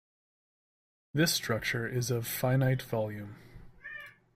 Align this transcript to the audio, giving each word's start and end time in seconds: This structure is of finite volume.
This 1.13 1.31
structure 1.31 1.85
is 1.87 2.09
of 2.09 2.25
finite 2.25 2.81
volume. 2.81 3.35